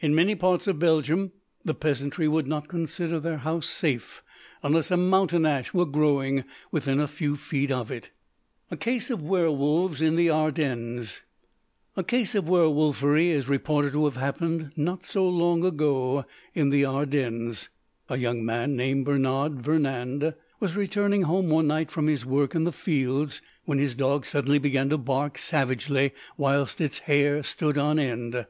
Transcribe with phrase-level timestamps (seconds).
[0.00, 1.32] In many parts of Belgium
[1.64, 4.22] the peasantry would not consider their house safe
[4.62, 8.10] unless a mountain ash were growing within a few feet of it.
[8.70, 11.22] A CASE OF WERWOLVES IN THE ARDENNES
[11.96, 16.84] A case of werwolfery is reported to have happened, not so long ago, in the
[16.84, 17.70] Ardennes.
[18.10, 22.64] A young man, named Bernard Vernand, was returning home one night from his work in
[22.64, 27.98] the fields, when his dog suddenly began to bark savagely, whilst its hair stood on
[27.98, 28.44] end.